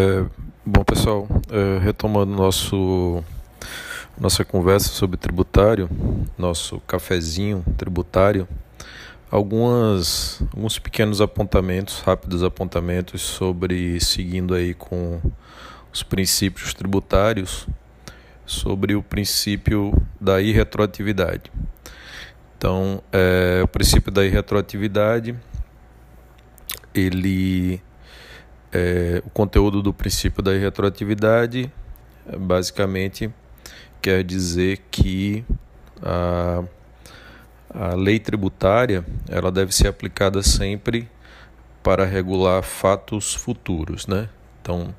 É, 0.00 0.24
bom, 0.64 0.82
pessoal, 0.82 1.28
é, 1.50 1.78
retomando 1.78 2.32
nosso, 2.32 3.22
nossa 4.18 4.42
conversa 4.46 4.88
sobre 4.88 5.18
tributário, 5.18 5.90
nosso 6.38 6.80
cafezinho 6.86 7.62
tributário, 7.76 8.48
algumas, 9.30 10.42
alguns 10.54 10.78
pequenos 10.78 11.20
apontamentos, 11.20 12.00
rápidos 12.00 12.42
apontamentos 12.42 13.20
sobre, 13.20 14.00
seguindo 14.00 14.54
aí 14.54 14.72
com 14.72 15.20
os 15.92 16.02
princípios 16.02 16.72
tributários, 16.72 17.68
sobre 18.46 18.94
o 18.94 19.02
princípio 19.02 19.92
da 20.18 20.40
irretroatividade. 20.40 21.52
Então, 22.56 23.02
é, 23.12 23.60
o 23.62 23.68
princípio 23.68 24.10
da 24.10 24.24
irretroatividade, 24.24 25.36
ele 26.94 27.82
é, 28.72 29.22
o 29.24 29.30
conteúdo 29.30 29.82
do 29.82 29.92
princípio 29.92 30.42
da 30.42 30.52
retroatividade 30.52 31.70
basicamente 32.38 33.30
quer 34.00 34.22
dizer 34.22 34.78
que 34.90 35.44
a, 36.02 36.62
a 37.70 37.94
lei 37.94 38.18
tributária 38.18 39.04
ela 39.28 39.50
deve 39.50 39.74
ser 39.74 39.88
aplicada 39.88 40.42
sempre 40.42 41.08
para 41.82 42.04
regular 42.04 42.62
fatos 42.62 43.34
futuros, 43.34 44.06
né? 44.06 44.28
Então, 44.60 44.94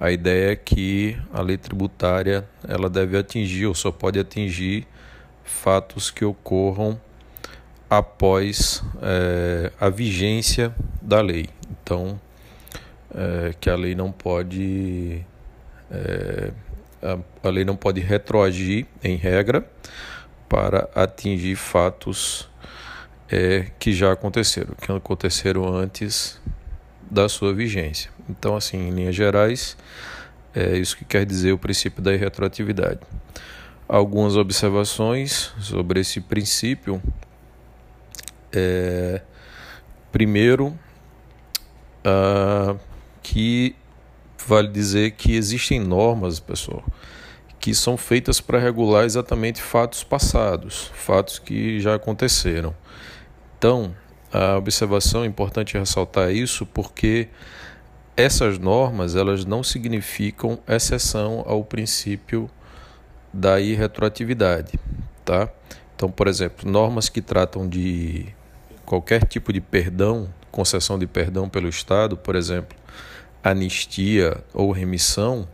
a 0.00 0.10
ideia 0.10 0.52
é 0.52 0.56
que 0.56 1.16
a 1.32 1.40
lei 1.42 1.56
tributária 1.56 2.48
ela 2.66 2.88
deve 2.88 3.16
atingir 3.16 3.66
ou 3.66 3.74
só 3.74 3.92
pode 3.92 4.18
atingir 4.18 4.86
fatos 5.44 6.10
que 6.10 6.24
ocorram 6.24 7.00
após 7.88 8.82
é, 9.02 9.70
a 9.78 9.88
vigência 9.90 10.74
da 11.00 11.20
lei. 11.20 11.48
Então, 11.70 12.20
é, 13.14 13.54
que 13.60 13.68
a 13.68 13.76
lei 13.76 13.94
não 13.94 14.10
pode 14.10 15.24
é, 15.90 16.50
a, 17.02 17.18
a, 17.46 17.50
lei 17.50 17.64
não 17.64 17.76
pode 17.76 18.00
retroagir 18.00 18.86
em 19.02 19.16
regra 19.16 19.66
para 20.48 20.88
atingir 20.94 21.56
fatos 21.56 22.48
é, 23.30 23.66
que 23.78 23.92
já 23.92 24.12
aconteceram, 24.12 24.74
que 24.74 24.90
aconteceram 24.92 25.66
antes 25.66 26.40
da 27.10 27.28
sua 27.28 27.52
vigência. 27.52 28.10
Então, 28.28 28.56
assim, 28.56 28.88
em 28.88 28.90
linhas 28.90 29.14
gerais, 29.14 29.76
é 30.54 30.76
isso 30.76 30.96
que 30.96 31.04
quer 31.04 31.26
dizer 31.26 31.52
o 31.52 31.58
princípio 31.58 32.02
da 32.02 32.14
irretroatividade. 32.14 33.00
Algumas 33.88 34.36
observações 34.36 35.52
sobre 35.58 36.00
esse 36.00 36.20
princípio. 36.20 37.02
É, 38.52 39.20
primeiro, 40.10 40.78
uh, 42.06 42.78
que 43.32 43.74
vale 44.46 44.68
dizer 44.68 45.12
que 45.12 45.34
existem 45.34 45.80
normas, 45.80 46.38
pessoal, 46.38 46.84
que 47.58 47.74
são 47.74 47.96
feitas 47.96 48.42
para 48.42 48.58
regular 48.58 49.06
exatamente 49.06 49.62
fatos 49.62 50.04
passados, 50.04 50.90
fatos 50.94 51.38
que 51.38 51.80
já 51.80 51.94
aconteceram. 51.94 52.74
Então, 53.56 53.94
a 54.30 54.58
observação 54.58 55.24
é 55.24 55.26
importante 55.26 55.78
ressaltar 55.78 56.30
isso 56.30 56.66
porque 56.66 57.28
essas 58.14 58.58
normas 58.58 59.16
elas 59.16 59.46
não 59.46 59.62
significam 59.62 60.58
exceção 60.68 61.42
ao 61.46 61.64
princípio 61.64 62.50
da 63.32 63.58
irretroatividade, 63.62 64.78
tá? 65.24 65.48
Então, 65.96 66.10
por 66.10 66.28
exemplo, 66.28 66.70
normas 66.70 67.08
que 67.08 67.22
tratam 67.22 67.66
de 67.66 68.26
qualquer 68.84 69.24
tipo 69.24 69.54
de 69.54 69.60
perdão, 69.62 70.28
concessão 70.50 70.98
de 70.98 71.06
perdão 71.06 71.48
pelo 71.48 71.70
Estado, 71.70 72.14
por 72.14 72.36
exemplo, 72.36 72.81
anistia 73.42 74.36
ou 74.54 74.70
remissão, 74.70 75.48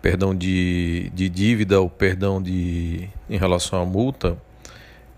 perdão 0.00 0.34
de, 0.34 1.10
de 1.14 1.28
dívida 1.28 1.80
ou 1.80 1.90
perdão 1.90 2.42
de, 2.42 3.08
em 3.28 3.36
relação 3.36 3.80
à 3.80 3.84
multa, 3.84 4.36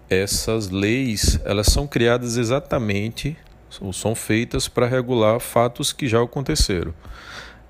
essas 0.08 0.70
leis 0.70 1.38
elas 1.44 1.66
são 1.66 1.86
criadas 1.86 2.36
exatamente 2.36 3.36
ou 3.80 3.92
são 3.92 4.14
feitas 4.14 4.66
para 4.68 4.86
regular 4.86 5.38
fatos 5.40 5.92
que 5.92 6.08
já 6.08 6.22
aconteceram. 6.22 6.94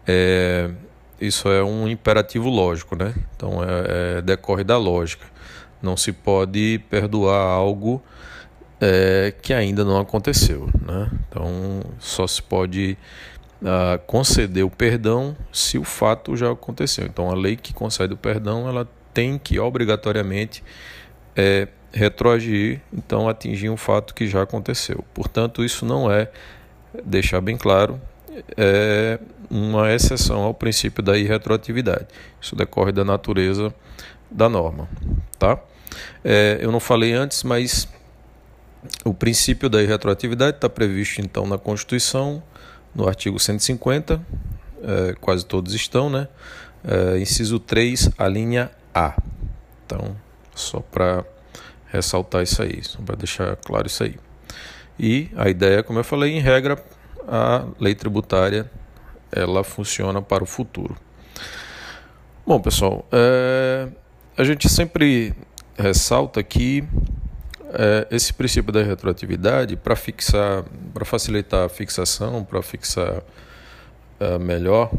É, 0.06 0.70
isso 1.20 1.48
é 1.48 1.62
um 1.62 1.88
imperativo 1.88 2.48
lógico, 2.48 2.94
né? 2.94 3.14
Então 3.34 3.62
é, 3.62 4.18
é, 4.18 4.22
decorre 4.22 4.62
da 4.62 4.78
lógica. 4.78 5.26
Não 5.82 5.96
se 5.96 6.12
pode 6.12 6.80
perdoar 6.88 7.40
algo 7.40 8.02
é, 8.80 9.34
que 9.42 9.52
ainda 9.52 9.84
não 9.84 9.98
aconteceu, 9.98 10.68
né? 10.80 11.10
Então 11.28 11.82
só 11.98 12.26
se 12.26 12.40
pode 12.40 12.96
uh, 13.62 13.98
conceder 14.06 14.64
o 14.64 14.70
perdão 14.70 15.36
se 15.52 15.78
o 15.78 15.84
fato 15.84 16.36
já 16.36 16.50
aconteceu. 16.50 17.06
Então, 17.06 17.30
a 17.30 17.34
lei 17.34 17.56
que 17.56 17.72
concede 17.72 18.14
o 18.14 18.16
perdão, 18.16 18.68
ela 18.68 18.88
tem 19.12 19.38
que 19.38 19.58
obrigatoriamente 19.58 20.62
é, 21.34 21.68
retroagir, 21.92 22.80
então 22.92 23.28
atingir 23.28 23.70
um 23.70 23.76
fato 23.76 24.14
que 24.14 24.26
já 24.26 24.42
aconteceu. 24.42 25.04
Portanto, 25.14 25.64
isso 25.64 25.84
não 25.84 26.10
é, 26.10 26.30
deixar 27.04 27.40
bem 27.40 27.56
claro, 27.56 28.00
é 28.56 29.18
uma 29.50 29.92
exceção 29.92 30.42
ao 30.42 30.54
princípio 30.54 31.02
da 31.02 31.16
irretroatividade. 31.16 32.06
Isso 32.40 32.54
decorre 32.54 32.92
da 32.92 33.04
natureza 33.04 33.74
da 34.30 34.48
norma, 34.48 34.88
tá? 35.38 35.58
É, 36.22 36.58
eu 36.60 36.70
não 36.70 36.80
falei 36.80 37.12
antes, 37.12 37.42
mas 37.42 37.88
o 39.04 39.14
princípio 39.14 39.68
da 39.68 39.82
irretroatividade 39.82 40.58
está 40.58 40.68
previsto 40.68 41.20
então 41.20 41.46
na 41.46 41.58
Constituição, 41.58 42.42
no 42.94 43.08
artigo 43.08 43.38
150, 43.38 44.20
é, 44.82 45.14
quase 45.20 45.44
todos 45.44 45.74
estão, 45.74 46.08
né? 46.08 46.28
É, 46.84 47.18
inciso 47.18 47.58
3, 47.58 48.10
a 48.16 48.28
linha 48.28 48.70
A. 48.94 49.14
Então, 49.84 50.16
só 50.54 50.80
para 50.80 51.24
ressaltar 51.86 52.42
isso 52.42 52.62
aí, 52.62 52.80
para 53.04 53.16
deixar 53.16 53.56
claro 53.56 53.86
isso 53.86 54.04
aí. 54.04 54.16
E 54.98 55.30
a 55.36 55.48
ideia, 55.48 55.82
como 55.82 55.98
eu 55.98 56.04
falei, 56.04 56.36
em 56.36 56.40
regra, 56.40 56.82
a 57.26 57.66
lei 57.78 57.94
tributária 57.94 58.70
ela 59.30 59.62
funciona 59.62 60.22
para 60.22 60.42
o 60.42 60.46
futuro. 60.46 60.96
Bom, 62.46 62.60
pessoal, 62.60 63.06
é, 63.12 63.88
a 64.36 64.44
gente 64.44 64.68
sempre 64.68 65.34
ressalta 65.76 66.42
que 66.42 66.82
é, 67.70 68.06
esse 68.10 68.32
princípio 68.32 68.72
da 68.72 68.82
retroatividade 68.82 69.76
para 69.76 69.94
fixar, 69.94 70.64
para 70.94 71.04
facilitar 71.04 71.66
a 71.66 71.68
fixação, 71.68 72.44
para 72.44 72.62
fixar 72.62 73.22
é, 74.20 74.38
melhor, 74.38 74.90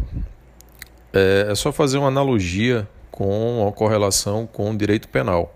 é, 1.12 1.48
é, 1.50 1.56
só 1.56 1.72
fazer 1.72 1.98
uma 1.98 2.08
analogia 2.08 2.88
com 3.12 3.68
a 3.68 3.72
correlação 3.72 4.46
com 4.48 4.70
o 4.72 4.78
direito 4.78 5.08
penal. 5.08 5.56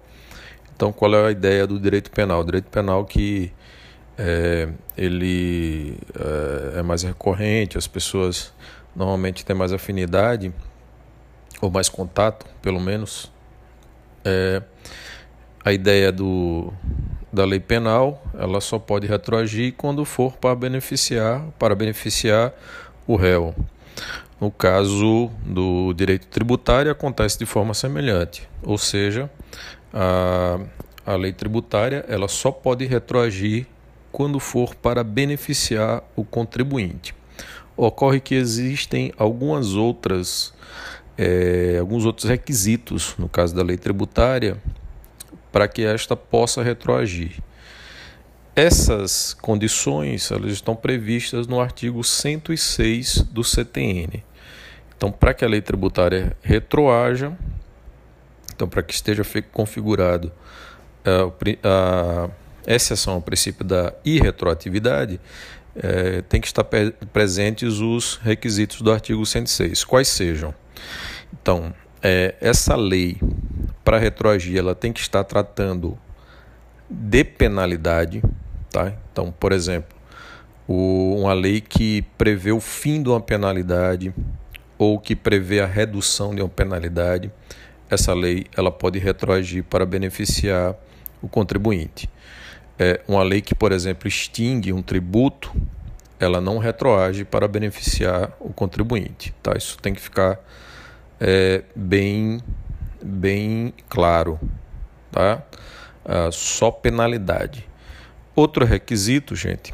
Então, 0.76 0.92
qual 0.92 1.14
é 1.14 1.28
a 1.28 1.32
ideia 1.32 1.68
do 1.68 1.80
direito 1.80 2.10
penal? 2.12 2.42
O 2.42 2.44
direito 2.44 2.70
penal 2.70 3.06
que 3.06 3.54
é, 4.18 4.70
ele 4.98 5.98
é, 6.76 6.80
é 6.80 6.84
mais 6.84 7.04
recorrente, 7.04 7.78
as 7.78 7.88
pessoas 7.88 8.54
normalmente 8.96 9.46
têm 9.46 9.56
mais 9.56 9.72
afinidade 9.72 10.54
ou 11.62 11.70
mais 11.70 11.90
contato, 11.90 12.46
pelo 12.62 12.80
menos. 12.80 13.32
É, 14.26 14.62
a 15.66 15.72
ideia 15.72 16.12
do, 16.12 16.74
da 17.34 17.44
lei 17.46 17.60
penal, 17.60 18.24
ela 18.38 18.62
só 18.62 18.78
pode 18.78 19.08
retroagir 19.08 19.74
quando 19.76 20.06
for 20.06 20.38
para 20.38 20.54
beneficiar, 20.54 21.42
para 21.58 21.74
beneficiar 21.74 22.54
o 23.08 23.16
réu. 23.16 23.56
No 24.40 24.52
caso 24.52 25.32
do 25.44 25.94
direito 25.94 26.28
tributário, 26.28 26.92
acontece 26.92 27.40
de 27.40 27.46
forma 27.46 27.74
semelhante, 27.74 28.48
ou 28.62 28.78
seja, 28.78 29.32
a, 29.92 30.60
a 31.04 31.16
lei 31.16 31.34
tributária 31.34 32.06
ela 32.08 32.28
só 32.28 32.52
pode 32.52 32.86
retroagir 32.86 33.66
quando 34.12 34.40
for 34.40 34.76
para 34.76 35.04
beneficiar 35.04 36.04
o 36.16 36.24
contribuinte. 36.24 37.16
Ocorre 37.76 38.20
que 38.20 38.36
existem 38.36 39.12
algumas 39.18 39.74
outras, 39.74 40.54
é, 41.18 41.78
alguns 41.80 42.06
outros 42.06 42.30
requisitos, 42.30 43.16
no 43.18 43.28
caso 43.28 43.56
da 43.56 43.64
lei 43.64 43.78
tributária, 43.78 44.62
para 45.54 45.68
que 45.68 45.86
esta 45.86 46.16
possa 46.16 46.64
retroagir. 46.64 47.40
Essas 48.56 49.36
condições 49.36 50.32
elas 50.32 50.52
estão 50.52 50.76
previstas 50.76 51.46
no 51.46 51.62
artigo 51.62 52.04
106 52.04 53.22
do 53.22 53.44
CTN. 53.44 54.24
Então, 54.98 55.12
para 55.12 55.34
que 55.34 55.46
a 55.46 55.48
lei 55.48 55.62
tributária 55.62 56.36
retroaja, 56.42 57.32
então 58.54 58.68
para 58.68 58.82
que 58.82 58.94
esteja 58.94 59.24
configurado 59.52 60.32
a, 61.06 62.30
a 62.66 62.74
exceção 62.74 63.14
ao 63.14 63.22
princípio 63.22 63.64
da 63.64 63.94
irretroatividade, 64.04 65.20
é, 65.76 66.22
tem 66.22 66.42
que 66.42 66.48
estar 66.48 66.64
presentes 67.12 67.80
os 67.80 68.20
requisitos 68.24 68.82
do 68.82 68.92
artigo 68.92 69.24
106. 69.24 69.84
Quais 69.84 70.08
sejam? 70.08 70.54
Então, 71.32 71.74
é, 72.02 72.36
essa 72.42 72.76
lei 72.76 73.18
para 73.84 73.98
retroagir, 73.98 74.58
ela 74.58 74.74
tem 74.74 74.94
que 74.94 75.00
estar 75.00 75.24
tratando 75.24 75.98
de 76.90 77.24
penalidade, 77.24 78.22
tá? 78.72 78.94
Então, 79.12 79.32
por 79.32 79.52
exemplo, 79.52 79.96
o, 80.68 81.16
uma 81.20 81.34
lei 81.34 81.60
que 81.60 82.04
prevê 82.18 82.52
o 82.52 82.60
fim 82.60 83.02
de 83.02 83.10
uma 83.10 83.20
penalidade 83.20 84.14
ou 84.78 85.00
que 85.00 85.16
prevê 85.16 85.60
a 85.60 85.66
redução 85.66 86.34
de 86.34 86.42
uma 86.42 86.50
penalidade, 86.50 87.32
essa 87.90 88.14
lei 88.14 88.46
ela 88.56 88.72
pode 88.72 89.00
retroagir 89.00 89.64
para 89.64 89.86
beneficiar 89.86 90.76
o 91.22 91.28
contribuinte. 91.28 92.10
É 92.78 93.02
uma 93.08 93.24
lei 93.24 93.42
que, 93.42 93.54
por 93.54 93.72
exemplo, 93.72 94.08
extingue 94.08 94.74
um 94.74 94.82
tributo, 94.82 95.54
ela 96.20 96.42
não 96.42 96.58
retroage 96.58 97.24
para 97.24 97.48
beneficiar 97.48 98.36
o 98.40 98.52
contribuinte. 98.52 99.34
Tá? 99.44 99.54
Isso 99.56 99.78
tem 99.78 99.94
que 99.94 100.02
ficar 100.02 100.40
é, 101.20 101.64
bem, 101.76 102.42
bem 103.04 103.74
claro. 103.90 104.40
Tá? 105.12 105.44
Ah, 106.06 106.30
só 106.32 106.72
penalidade. 106.72 107.68
Outro 108.36 108.66
requisito, 108.66 109.36
gente, 109.36 109.72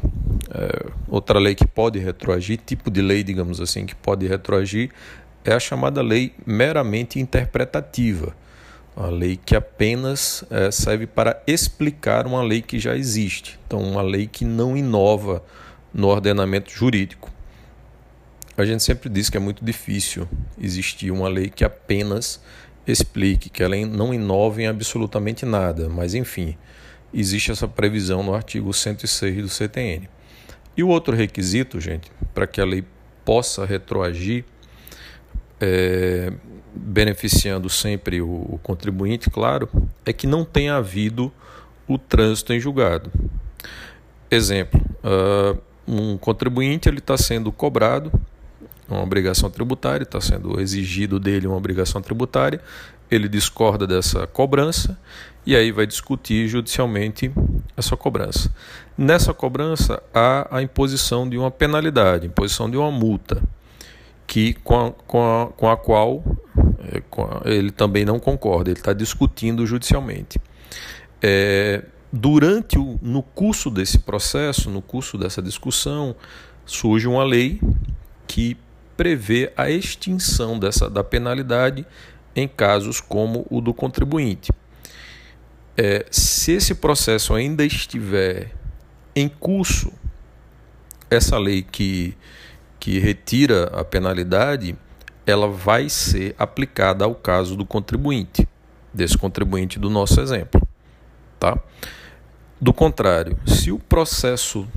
é, 0.50 0.90
outra 1.08 1.38
lei 1.38 1.54
que 1.54 1.66
pode 1.66 1.98
retroagir, 1.98 2.58
tipo 2.58 2.90
de 2.90 3.00
lei, 3.00 3.22
digamos 3.22 3.58
assim, 3.58 3.86
que 3.86 3.94
pode 3.94 4.26
retroagir, 4.26 4.90
é 5.44 5.54
a 5.54 5.60
chamada 5.60 6.02
lei 6.02 6.34
meramente 6.44 7.18
interpretativa. 7.18 8.36
Uma 8.94 9.08
lei 9.08 9.40
que 9.42 9.56
apenas 9.56 10.44
é, 10.50 10.70
serve 10.70 11.06
para 11.06 11.42
explicar 11.46 12.26
uma 12.26 12.42
lei 12.42 12.60
que 12.60 12.78
já 12.78 12.94
existe. 12.94 13.58
Então, 13.66 13.80
uma 13.80 14.02
lei 14.02 14.26
que 14.26 14.44
não 14.44 14.76
inova 14.76 15.42
no 15.92 16.08
ordenamento 16.08 16.70
jurídico. 16.70 17.30
A 18.58 18.64
gente 18.66 18.82
sempre 18.82 19.08
diz 19.08 19.30
que 19.30 19.38
é 19.38 19.40
muito 19.40 19.64
difícil 19.64 20.28
existir 20.60 21.10
uma 21.10 21.28
lei 21.28 21.48
que 21.48 21.64
apenas 21.64 22.40
explique, 22.90 23.48
que 23.48 23.62
ela 23.62 23.76
não 23.86 24.12
inove 24.12 24.62
em 24.62 24.66
absolutamente 24.66 25.44
nada, 25.44 25.88
mas 25.88 26.14
enfim, 26.14 26.56
existe 27.12 27.50
essa 27.50 27.68
previsão 27.68 28.22
no 28.22 28.34
artigo 28.34 28.72
106 28.72 29.42
do 29.42 29.48
CTN. 29.48 30.08
E 30.76 30.82
o 30.82 30.88
outro 30.88 31.14
requisito, 31.14 31.80
gente, 31.80 32.10
para 32.32 32.46
que 32.46 32.60
a 32.60 32.64
lei 32.64 32.84
possa 33.24 33.64
retroagir, 33.64 34.44
é, 35.60 36.32
beneficiando 36.74 37.68
sempre 37.68 38.20
o, 38.20 38.28
o, 38.28 38.60
contribuinte, 38.62 39.28
claro, 39.28 39.68
é 40.06 40.12
que 40.12 40.26
não 40.26 40.44
tenha 40.44 40.76
havido 40.76 41.32
o 41.86 41.98
trânsito 41.98 42.52
em 42.52 42.60
julgado. 42.60 43.10
Exemplo, 44.30 44.80
uh, 45.04 45.60
um 45.86 46.16
contribuinte 46.16 46.88
ele 46.88 46.98
está 46.98 47.16
sendo 47.16 47.50
cobrado 47.50 48.12
uma 48.90 49.02
obrigação 49.02 49.50
tributária, 49.50 50.04
está 50.04 50.20
sendo 50.20 50.60
exigido 50.60 51.18
dele 51.18 51.46
uma 51.46 51.56
obrigação 51.56 52.00
tributária, 52.00 52.60
ele 53.10 53.28
discorda 53.28 53.86
dessa 53.86 54.26
cobrança 54.26 54.98
e 55.44 55.56
aí 55.56 55.72
vai 55.72 55.86
discutir 55.86 56.46
judicialmente 56.48 57.32
essa 57.76 57.96
cobrança. 57.96 58.52
Nessa 58.96 59.32
cobrança 59.32 60.02
há 60.14 60.56
a 60.56 60.62
imposição 60.62 61.28
de 61.28 61.36
uma 61.36 61.50
penalidade, 61.50 62.26
imposição 62.26 62.70
de 62.70 62.76
uma 62.76 62.90
multa, 62.90 63.42
que 64.26 64.54
com 64.54 64.86
a, 64.86 64.92
com 64.92 65.42
a, 65.42 65.46
com 65.48 65.68
a 65.68 65.76
qual 65.76 66.22
é, 66.92 67.00
com 67.10 67.24
a, 67.24 67.42
ele 67.44 67.70
também 67.70 68.04
não 68.04 68.18
concorda, 68.18 68.70
ele 68.70 68.78
está 68.78 68.92
discutindo 68.92 69.66
judicialmente. 69.66 70.40
É, 71.22 71.84
durante 72.12 72.78
o, 72.78 72.98
no 73.02 73.22
curso 73.22 73.70
desse 73.70 73.98
processo, 73.98 74.70
no 74.70 74.80
curso 74.80 75.18
dessa 75.18 75.42
discussão, 75.42 76.14
surge 76.64 77.08
uma 77.08 77.24
lei 77.24 77.60
que 78.26 78.56
prevê 79.00 79.50
a 79.56 79.70
extinção 79.70 80.58
dessa 80.58 80.90
da 80.90 81.02
penalidade 81.02 81.86
em 82.36 82.46
casos 82.46 83.00
como 83.00 83.46
o 83.48 83.58
do 83.58 83.72
contribuinte. 83.72 84.52
É, 85.74 86.04
se 86.10 86.52
esse 86.52 86.74
processo 86.74 87.32
ainda 87.32 87.64
estiver 87.64 88.52
em 89.16 89.26
curso, 89.26 89.90
essa 91.08 91.38
lei 91.38 91.62
que, 91.62 92.14
que 92.78 92.98
retira 92.98 93.70
a 93.72 93.82
penalidade, 93.82 94.76
ela 95.26 95.48
vai 95.48 95.88
ser 95.88 96.34
aplicada 96.38 97.02
ao 97.02 97.14
caso 97.14 97.56
do 97.56 97.64
contribuinte, 97.64 98.46
desse 98.92 99.16
contribuinte 99.16 99.78
do 99.78 99.88
nosso 99.88 100.20
exemplo. 100.20 100.60
Tá? 101.38 101.58
Do 102.60 102.74
contrário, 102.74 103.38
se 103.46 103.72
o 103.72 103.78
processo, 103.78 104.68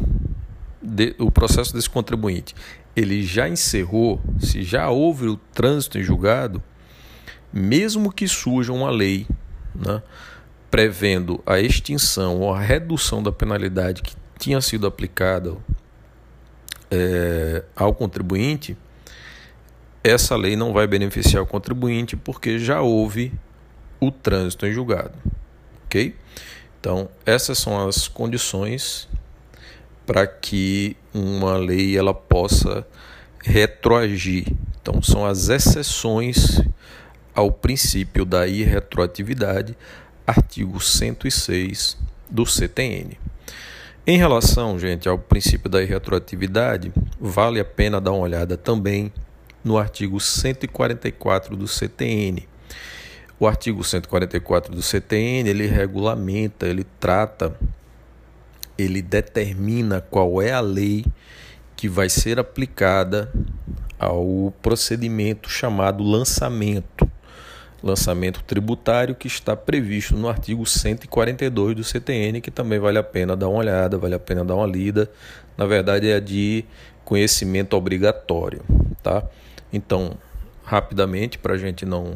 de, 0.82 1.14
o 1.20 1.30
processo 1.30 1.74
desse 1.74 1.90
contribuinte 1.90 2.56
ele 2.96 3.24
já 3.24 3.50
encerrou, 3.50 4.22
se 4.40 4.64
já 4.64 4.90
houve 4.90 5.28
o 5.28 5.38
trânsito 5.38 5.98
em 5.98 6.04
julgado, 6.04 6.62
mesmo 7.52 8.12
que 8.12 8.28
surja 8.28 8.72
uma 8.72 8.90
lei 8.90 9.28
né, 9.76 10.02
prevendo 10.70 11.42
a 11.46 11.60
extinção 11.60 12.40
ou 12.40 12.54
a 12.54 12.60
redução 12.60 13.22
da 13.22 13.32
penalidade 13.32 14.02
que 14.02 14.16
tinha 14.38 14.60
sido 14.62 14.86
aplicada 14.86 15.56
é, 16.92 17.64
ao 17.76 17.94
contribuinte, 17.94 18.78
essa 20.04 20.36
lei 20.36 20.56
não 20.56 20.74
vai 20.74 20.86
beneficiar 20.86 21.44
o 21.44 21.48
contribuinte 21.48 22.16
porque 22.16 22.60
já 22.60 22.82
houve 22.82 23.32
o 24.00 24.12
trânsito 24.12 24.66
em 24.66 24.74
julgado. 24.74 25.14
Ok? 25.86 26.16
Então, 26.80 27.10
essas 27.26 27.58
são 27.58 27.88
as 27.88 28.08
condições 28.08 29.08
para 30.06 30.26
que 30.28 30.96
uma 31.14 31.58
lei 31.58 31.98
ela 31.98 32.14
possa 32.14 32.86
retroagir. 33.44 34.48
Então, 34.82 35.02
são 35.02 35.26
as 35.26 35.50
exceções 35.50 36.62
ao 37.34 37.52
princípio 37.52 38.26
da 38.26 38.48
irretroatividade, 38.48 39.76
artigo 40.26 40.80
106 40.80 41.98
do 42.30 42.46
CTN. 42.46 43.18
Em 44.06 44.18
relação, 44.18 44.78
gente, 44.78 45.08
ao 45.08 45.18
princípio 45.18 45.70
da 45.70 45.82
irretroatividade, 45.82 46.92
vale 47.20 47.60
a 47.60 47.66
pena 47.66 48.02
dar 48.02 48.12
uma 48.12 48.22
olhada 48.22 48.58
também 48.58 49.12
no 49.64 49.78
artigo 49.78 50.20
144 50.20 51.56
do 51.56 51.68
CTN. 51.68 52.46
O 53.40 53.48
artigo 53.48 53.84
144 53.84 54.76
do 54.76 54.82
CTN, 54.82 55.50
ele 55.50 55.68
regulamenta, 55.68 56.68
ele 56.68 56.86
trata, 57.00 57.58
ele 58.78 59.02
determina 59.02 60.02
qual 60.02 60.42
é 60.42 60.52
a 60.52 60.62
lei 60.62 61.06
que 61.76 61.88
vai 61.88 62.10
ser 62.10 62.40
aplicada 62.40 63.32
ao 64.00 64.54
procedimento 64.62 65.50
chamado 65.50 66.04
lançamento 66.04 67.10
lançamento 67.84 68.42
tributário 68.44 69.14
que 69.14 69.28
está 69.28 69.58
previsto 69.58 70.16
no 70.16 70.30
artigo 70.30 70.66
142 70.66 71.76
do 71.76 71.84
CTN, 71.84 72.40
que 72.40 72.50
também 72.50 72.80
vale 72.80 72.98
a 72.98 73.04
pena 73.04 73.36
dar 73.36 73.50
uma 73.50 73.60
olhada, 73.60 73.98
vale 73.98 74.16
a 74.16 74.20
pena 74.20 74.46
dar 74.46 74.56
uma 74.56 74.66
lida. 74.66 75.12
Na 75.58 75.66
verdade, 75.66 76.10
é 76.10 76.20
de 76.20 76.64
conhecimento 77.04 77.76
obrigatório, 77.76 78.62
tá? 79.04 79.24
Então, 79.72 80.18
rapidamente, 80.64 81.38
para 81.38 81.54
a 81.54 81.58
gente 81.58 81.86
não. 81.86 82.14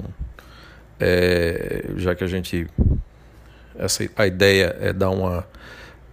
É, 1.00 1.86
já 1.98 2.16
que 2.16 2.24
a 2.24 2.28
gente. 2.28 2.68
Essa, 3.78 4.10
a 4.16 4.26
ideia 4.26 4.76
é 4.80 4.94
dar 4.94 5.10
uma. 5.10 5.46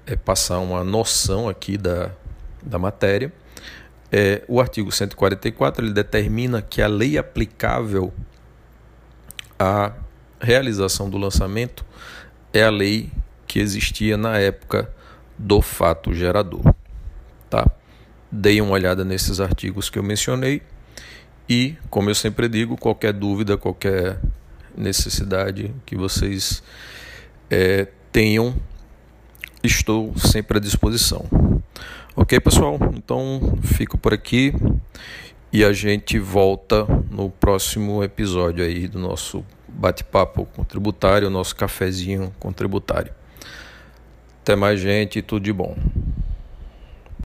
É 0.06 0.16
passar 0.16 0.58
uma 0.58 0.84
noção 0.84 1.48
aqui 1.48 1.76
da, 1.78 2.10
da 2.62 2.78
matéria. 2.78 3.32
É, 4.12 4.42
o 4.46 4.60
artigo 4.60 4.92
144 4.92 5.84
ele 5.84 5.92
determina 5.92 6.62
que 6.62 6.80
a 6.80 6.86
lei 6.86 7.18
aplicável 7.18 8.12
a 9.58 9.92
realização 10.40 11.08
do 11.08 11.16
lançamento 11.16 11.84
é 12.52 12.62
a 12.62 12.70
lei 12.70 13.10
que 13.46 13.58
existia 13.58 14.16
na 14.16 14.38
época 14.38 14.92
do 15.38 15.60
fato 15.60 16.12
gerador. 16.12 16.74
Tá? 17.48 17.66
Dei 18.30 18.60
uma 18.60 18.72
olhada 18.72 19.04
nesses 19.04 19.40
artigos 19.40 19.88
que 19.88 19.98
eu 19.98 20.02
mencionei 20.02 20.62
e, 21.48 21.76
como 21.90 22.10
eu 22.10 22.14
sempre 22.14 22.48
digo, 22.48 22.76
qualquer 22.76 23.12
dúvida, 23.12 23.56
qualquer 23.56 24.18
necessidade 24.76 25.74
que 25.84 25.96
vocês 25.96 26.62
é, 27.50 27.86
tenham, 28.10 28.54
estou 29.66 30.12
sempre 30.18 30.58
à 30.58 30.60
disposição. 30.60 31.24
Ok, 32.14 32.38
pessoal? 32.40 32.78
Então 32.94 33.58
fico 33.62 33.96
por 33.96 34.12
aqui 34.12 34.52
e 35.52 35.64
a 35.64 35.72
gente 35.72 36.18
volta 36.18 36.84
no 37.10 37.30
próximo 37.30 38.02
episódio 38.04 38.64
aí 38.64 38.86
do 38.86 38.98
nosso 38.98 39.44
bate-papo 39.66 40.46
contributário, 40.46 41.30
nosso 41.30 41.56
cafezinho 41.56 42.32
contributário. 42.38 43.12
Até 44.42 44.54
mais, 44.54 44.80
gente, 44.80 45.22
tudo 45.22 45.44
de 45.44 45.52
bom. 45.52 45.76